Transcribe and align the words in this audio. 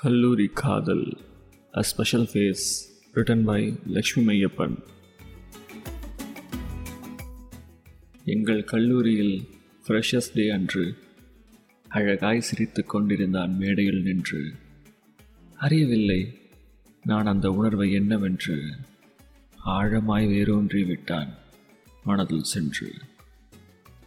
கல்லூரி 0.00 0.50
காதல் 0.54 1.16
a 1.76 1.82
special 1.82 2.28
face 2.32 2.64
written 3.14 3.44
by 3.44 3.78
Lakshmi 3.86 4.22
Maiyappan. 4.24 4.78
எங்கள் 8.24 8.64
கல்லூரியில் 8.64 9.48
ஃப்ரெஷர்ஸ் 9.86 10.30
டே 10.34 10.48
அன்று 10.48 10.94
அழகாய் 11.88 12.40
சிரித்து 12.40 12.84
கொண்டிருந்தான் 12.84 13.56
மேடையில் 13.56 14.02
நின்று. 14.02 14.52
அறியவில்லை 15.56 16.38
நான் 17.04 17.26
அந்த 17.26 17.50
உணர்வை 17.50 17.92
என்னவென்று 17.92 18.74
ஆழமாய் 19.66 20.28
வேரூன்றி 20.28 20.84
விட்டான் 20.84 21.34
மனதில் 22.04 22.42
சென்று. 22.42 22.94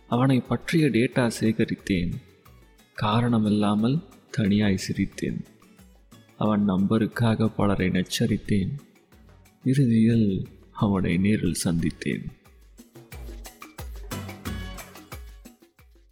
அவனை 0.08 0.40
பற்றிய 0.40 0.88
டேட்டா 0.88 1.32
சேகரித்தேன் 1.40 2.14
காரணமில்லாமல் 2.94 4.00
தனியாய் 4.32 4.84
சிரித்தேன். 4.88 5.42
அவன் 6.42 6.70
நம்பருக்காக 6.70 7.48
பலரை 7.56 7.88
நச்சரித்தேன். 7.88 8.72
இறுதியில் 9.64 10.48
அவனை 10.72 11.18
நேரில் 11.18 11.62
சந்தித்தேன். 11.64 12.26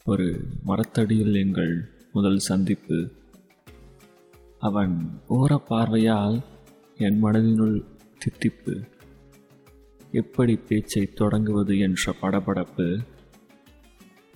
ஒரு 0.03 0.45
மரத்தடியில் 0.63 1.35
எங்கள் 1.35 1.89
முதல் 2.13 2.37
சந்திப்பு. 2.37 3.11
அவன் 4.59 5.21
ஓர 5.29 5.55
பார்வையால் 5.55 6.43
என் 6.97 7.23
மனதினுள் 7.23 7.83
தித்திப்பு. 8.19 8.83
எப்படி 10.11 10.55
பேச்சை 10.55 11.05
தொடங்குவது 11.05 11.79
என்ற 11.79 12.15
படபடப்பு. 12.21 13.05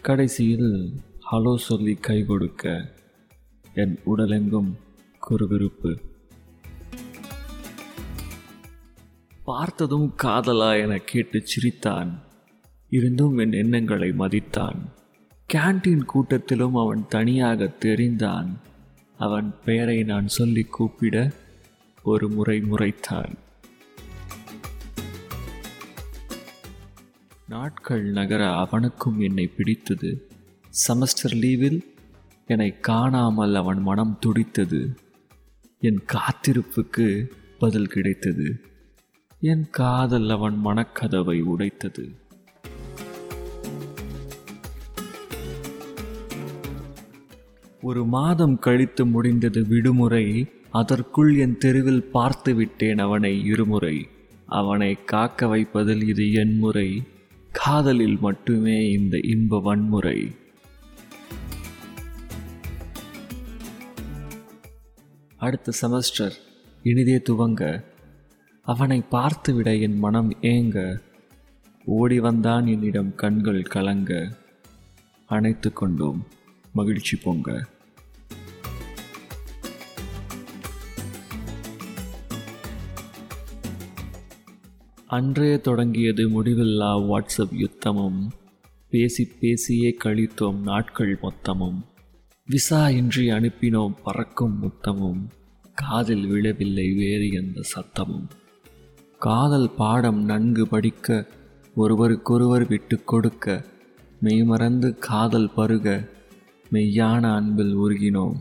கடைசியில் 0.02 0.94
ஹலோ 1.32 1.56
சொல்லி 1.56 1.94
கை 1.94 2.26
கொடுக்க 2.26 2.94
என் 3.74 4.00
உடலெங்கும் 4.06 4.72
குறுகுறுப்பு 5.30 6.12
பார்த்ததும் 9.46 10.14
காதலா 10.24 10.82
என 10.82 10.98
கேட்டு 10.98 11.48
சிரித்தான். 11.48 12.22
இருந்தும் 12.90 13.38
என் 13.38 13.52
எண்ணங்களை 13.52 14.10
மதித்தான். 14.10 14.78
கேண்டீன் 15.54 16.06
கூட்டத்திலும் 16.14 16.72
அவன் 16.74 17.06
தனியாக 17.10 17.76
தெரிந்தான். 17.80 18.54
அவன் 19.18 19.56
பெயரை 19.66 20.04
நான் 20.04 20.28
சொல்லி 20.28 20.64
கூப்பிட 20.64 21.32
ஒரு 22.04 22.30
முறை 22.30 22.62
முறைத்தான். 22.62 23.34
நாட்கள் 27.48 28.04
நகர 28.04 28.56
அவனுக்கும் 28.56 29.20
என்னை 29.20 29.48
பிடித்தது. 29.48 30.28
செமஸ்டர் 30.88 31.34
லீவில் 31.34 31.80
என்னை 32.46 32.80
காணாமல் 32.80 33.56
அவன் 33.56 33.82
மனம் 33.82 34.18
துடித்தது. 34.20 34.98
என் 35.86 36.04
காத்திருப்புக்கு 36.14 37.30
பதில் 37.60 37.88
கிடைத்தது. 37.88 38.62
என் 39.40 39.68
காதல் 39.70 40.30
அவன் 40.30 40.62
மனக்கதவை 40.66 41.42
உடைத்தது. 41.42 42.16
ஒரு 47.82 48.06
மாதம் 48.06 48.60
கழித்து 48.60 49.06
முடிந்தது 49.06 49.68
விடுமுறை 49.68 50.48
அதற்குள் 50.72 51.36
என் 51.36 51.58
தெருவில் 51.58 52.10
பார்த்து 52.12 52.54
விட்டேன் 52.54 52.98
அவனை 52.98 53.46
இருமுறை. 53.46 54.08
அவனை 54.46 55.04
காக்க 55.04 55.48
வைப்பதில் 55.48 56.08
இது 56.08 56.32
என் 56.32 56.58
முறை. 56.58 57.04
காதலில் 57.52 58.18
மட்டுமே 58.20 58.90
இந்த 58.90 59.20
இன்ப 59.24 59.60
வன்முறை. 59.60 60.32
அடுத்த 65.44 65.72
செமஸ்டர் 65.82 66.32
இனிதே 66.84 67.22
துவங்க 67.30 67.84
அவனை 68.62 69.04
பார்த்துவிட 69.12 69.82
என் 69.82 70.00
மனம் 70.00 70.32
ஏங்க. 70.42 71.00
ஓடி 71.86 72.20
வந்தான் 72.20 72.68
என்னிடம் 72.68 73.16
கண்கள் 73.16 73.64
கலங்க. 73.64 74.38
அணைத்து 75.26 75.74
கொண்டோம் 75.74 76.28
மகிழ்ச்சி 76.74 77.18
பொங்க. 77.18 77.66
அன்றே 85.08 85.62
தொடங்கியது 85.62 86.30
முடிவில்லா 86.30 87.06
வாட்ஸ்அப் 87.10 87.68
யுத்தமும். 87.68 88.28
பேசி 88.90 89.32
பேசியே 89.40 89.98
கழித்தோம் 90.04 90.60
நாட்கள் 90.60 91.20
மொத்தமும். 91.22 91.92
விசா 92.46 92.90
இன்றி 92.90 93.32
அனுப்பினோம் 93.32 93.94
பறக்கும் 94.04 94.64
முத்தமும். 94.64 95.43
காதில் 95.74 96.28
விழவில்லை 96.28 96.92
வேறு 96.92 97.32
எந்த 97.32 97.62
சத்தமும். 97.76 98.28
காதல் 99.20 99.70
பாடம் 99.70 100.24
நன்கு 100.24 100.68
படிக்க 100.68 101.28
ஒருவருக்கொருவர் 101.76 102.68
விட்டு 102.68 103.04
கொடுக்க 103.04 103.66
மெய்மறந்து 104.22 104.96
காதல் 105.00 105.50
பருக 105.58 106.10
மெய்யான 106.72 107.36
அன்பில் 107.36 107.78
உருகினோம். 107.78 108.36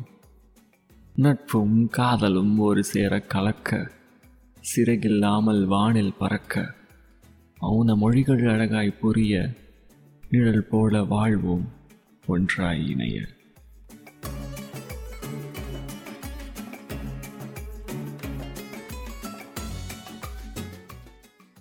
நட்பும் 1.15 1.89
காதலும் 1.89 2.59
ஒரு 2.59 2.85
சேர 2.85 3.21
கலக்க 3.21 3.91
சிறகில்லாமல் 4.77 5.65
வானில் 5.65 6.15
பறக்க 6.19 6.75
மௌன 7.61 7.97
மொழிகள் 7.97 8.47
அழகாய் 8.47 8.99
புரிய 9.01 9.53
நிழல் 10.31 10.65
போல 10.65 11.03
வாழ்வோம் 11.03 11.69
ஒன்றாய் 12.27 12.89
இணைய. 12.89 13.21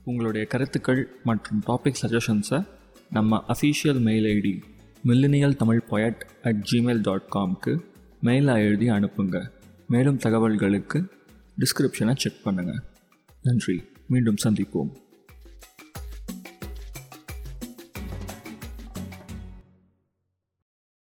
உங்களுடைய 0.03 0.47
கருத்துக்கள் 0.47 1.09
மற்றும் 1.23 1.61
டாபிக் 1.67 1.95
சஜஷன்ஸை 2.01 2.67
நம்ம 3.09 3.43
official 3.47 3.99
mail 3.99 4.23
ID 4.23 4.61
millennial 5.07 5.55
Tamil 5.55 5.81
poet 5.89 6.21
at 6.43 6.67
Gmail 6.71 7.01
dot 7.01 7.27
காம்க்கு 7.35 7.79
மெயிலாக 8.23 8.57
எழுதி 8.57 8.89
அனுப்புங்க. 8.89 9.49
மேலும் 9.87 10.17
தகவல்களுக்கு 10.17 11.07
டிஸ்கிரிப்ஷனை 11.57 12.15
செக் 12.15 12.41
பண்ணுங்கள் 12.45 12.79
நன்றி. 13.43 13.83
மீண்டும் 14.07 14.35
சந்திப்போம். 14.43 14.89